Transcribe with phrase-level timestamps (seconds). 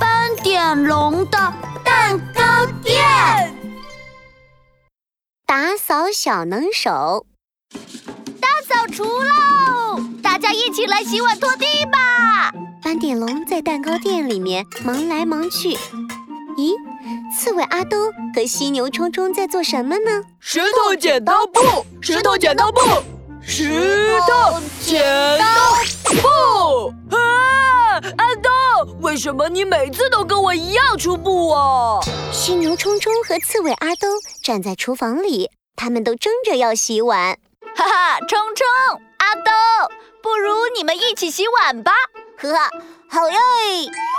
[0.00, 1.38] 斑点龙的
[1.84, 2.42] 蛋糕
[2.82, 3.04] 店，
[5.46, 7.26] 打扫小能手，
[8.40, 10.00] 大扫除喽！
[10.22, 12.52] 大家一起来洗碗拖地吧。
[12.82, 15.76] 斑点龙在蛋糕店里面忙来忙去。
[16.56, 16.74] 咦，
[17.34, 20.22] 刺猬阿兜和犀牛冲冲在做什么呢？
[20.40, 22.80] 石头剪刀布，石头剪刀布，
[23.40, 25.02] 石头剪
[25.38, 25.46] 刀
[26.20, 26.28] 布。
[29.18, 31.98] 什么你每次都跟我一样出布啊？
[32.32, 34.06] 犀牛冲冲和刺猬阿兜
[34.44, 37.36] 站在厨房里，他们都争着要洗碗。
[37.74, 38.66] 哈哈，冲冲，
[39.18, 39.50] 阿兜，
[40.22, 41.92] 不如你们一起洗碗吧。
[42.36, 42.70] 呵呵，
[43.10, 43.36] 好耶！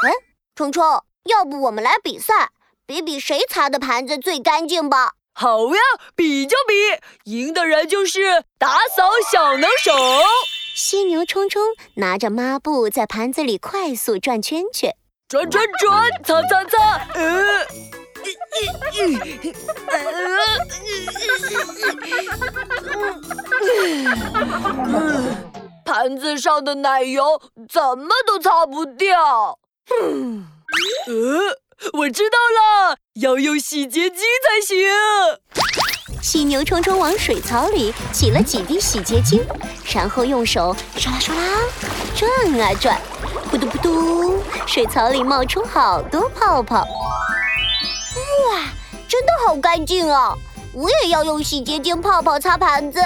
[0.06, 0.12] 哎，
[0.56, 0.84] 冲冲，
[1.23, 2.50] 要不我们来比赛，
[2.86, 5.14] 比比谁擦的盘子最干净吧？
[5.34, 5.81] 好呀，
[6.16, 9.94] 比就比，赢的人就是打扫小能手。
[10.76, 11.62] 犀牛冲冲
[11.96, 14.95] 拿着抹布在盘子里快速转圈圈，
[15.28, 17.66] 转转转，擦擦擦，呃，
[25.86, 29.59] 盘子上的奶油怎么都擦不掉。
[30.02, 30.47] 嗯，
[31.08, 31.14] 呃，
[32.00, 34.88] 我知道了，要用洗洁精才行。
[36.22, 39.42] 犀牛冲冲往水槽里挤了几滴洗洁精，
[39.94, 41.42] 然后用手刷啦刷啦
[42.16, 43.02] 转啊转，
[43.52, 46.78] 噗嘟噗嘟，水槽里冒出好多泡泡。
[46.78, 48.66] 哇，
[49.08, 50.36] 真的好干净啊！
[50.73, 53.00] 我也要用洗洁精泡泡擦盘子。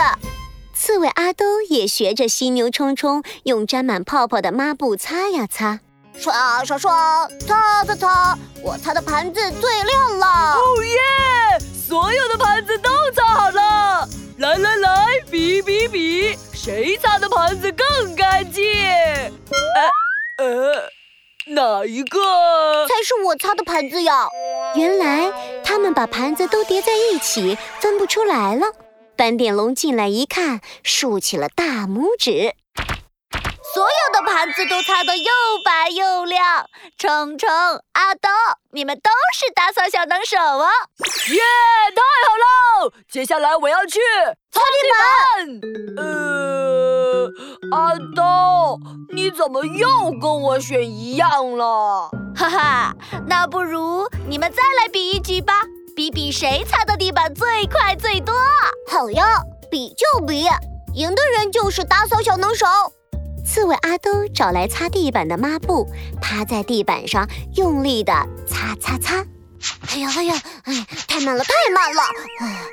[0.73, 5.79] 刺猬阿兜也学着犀牛冲冲，用沾满泡泡的抹布擦呀擦，
[6.17, 10.55] 刷刷刷，擦擦擦，我擦的盘子最亮了。
[10.55, 11.65] 哦耶！
[11.93, 18.63] 所有的盘子都擦好了，来来来，比比比，谁擦的盘子更干净？
[20.39, 20.89] 呃呃，
[21.53, 22.17] 哪一个
[22.87, 24.27] 才是我擦的盘子呀？
[24.73, 25.31] 原来
[25.63, 28.65] 他们把盘子都叠在一起，分不出来了。
[29.15, 32.55] 斑点龙进来一看，竖起了大拇指。
[34.43, 35.25] 所有的盘子都擦得又
[35.63, 36.65] 白又亮，
[36.97, 37.49] 冲冲、
[37.93, 38.29] 阿东，
[38.71, 40.67] 你们都是打扫小能手哦！
[41.29, 41.39] 耶，
[41.95, 42.35] 太好
[42.87, 42.93] 了！
[43.09, 43.99] 接下来我要去
[44.51, 46.03] 擦地板。
[46.03, 47.29] 呃，
[47.71, 48.81] 阿东，
[49.13, 52.09] 你怎么又跟我选一样了？
[52.35, 52.93] 哈哈，
[53.27, 55.61] 那不如你们再来比一局吧，
[55.95, 58.35] 比比谁擦的地板最快最多。
[58.89, 59.23] 好呀，
[59.71, 60.45] 比就比，
[60.95, 62.67] 赢的人就是打扫小能手。
[63.53, 65.87] 刺猬阿兜找来擦地板的抹布，
[66.19, 68.11] 趴在地板上用力的
[68.47, 69.23] 擦擦擦。
[69.91, 72.01] 哎呀哎呀，哎，太慢了太慢了！
[72.39, 72.63] 哎，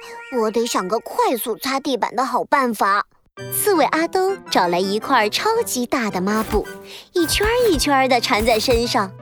[0.40, 3.04] 我得想个快速擦地板的好办法。
[3.52, 6.66] 刺猬阿兜找来一块超级大的抹布，
[7.12, 9.12] 一圈一圈的缠在身上。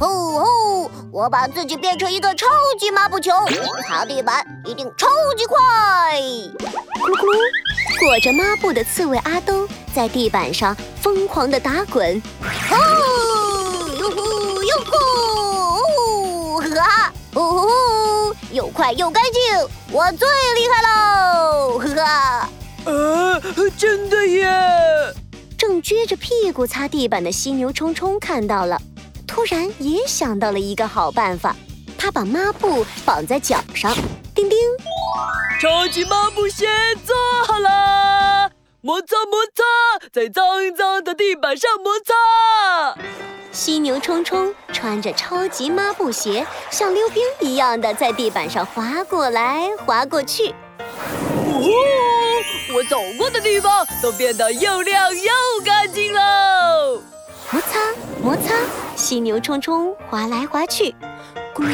[0.00, 0.44] 哦哦！
[1.16, 2.44] 我把自己变成一个超
[2.78, 3.32] 级抹布球，
[3.88, 5.56] 擦地板一定超级快。
[6.20, 7.38] 咕噜咕噜，
[7.98, 12.22] 裹着抹布的刺猬阿兜在地板上疯狂的打滚。
[12.70, 12.76] 哦，
[13.98, 16.60] 哟呼哟呼！
[16.60, 21.78] 哈哈，哦，又快又干净，我最厉害喽！
[21.78, 22.50] 呵哈。
[22.84, 23.40] 呃，
[23.78, 24.46] 真的耶！
[25.56, 28.78] 正撅着屁股擦地板的犀牛冲冲看到了。
[29.36, 31.54] 突然也想到了一个好办法，
[31.98, 33.94] 他把抹布绑在脚上，
[34.34, 34.56] 叮叮，
[35.60, 36.66] 超级抹布鞋
[37.04, 37.14] 做
[37.46, 40.42] 好了，摩擦摩擦，在脏
[40.74, 42.98] 脏的地板上摩擦。
[43.52, 50.54] 犀牛冲冲穿着超级抹布鞋，像溜冰一样的在地板上滑过来滑过去。
[51.44, 51.68] 呜，
[52.74, 55.32] 我走过的地方都变得又亮又
[59.06, 60.90] 犀牛冲冲滑来滑去，
[61.54, 61.70] 咕噜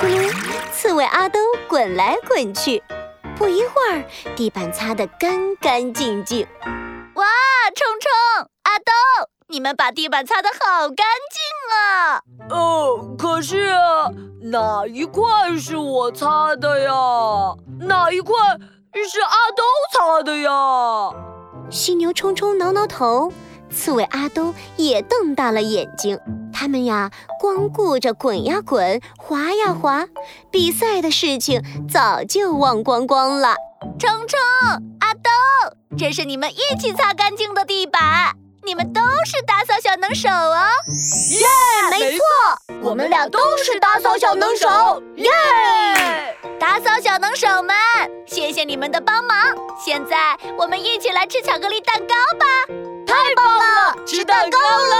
[0.00, 2.82] 咕噜，刺猬阿兜滚来滚去。
[3.36, 4.02] 不一会儿，
[4.34, 6.46] 地板擦得干干净净。
[7.16, 7.26] 哇，
[7.76, 12.22] 冲冲、阿兜，你们把地板擦得好干净啊！
[12.48, 13.74] 哦，可是
[14.40, 15.22] 哪一块
[15.58, 16.94] 是我擦的呀？
[17.80, 18.34] 哪一块
[19.06, 19.62] 是阿兜
[19.92, 20.50] 擦的呀？
[21.68, 23.30] 犀牛冲冲挠挠头。
[23.70, 26.18] 刺猬阿兜也瞪大了眼睛，
[26.60, 30.06] 他们呀，光顾着滚呀滚，滑呀滑，
[30.50, 33.54] 比赛的事情早就忘光光了。
[33.98, 34.38] 冲冲，
[35.00, 40.68] 阿东，这是你们一起擦干净的地板，你们都是打扫小能手哦。
[41.30, 42.22] 耶，没错，
[42.82, 44.68] 我们俩都是打扫小能手。
[45.16, 45.30] 耶，
[46.60, 47.74] 打扫小能手们，
[48.26, 49.34] 谢谢你们的帮忙。
[49.82, 52.44] 现在我们一起来吃巧克力蛋糕吧。
[53.06, 54.99] 太棒了，吃蛋糕喽！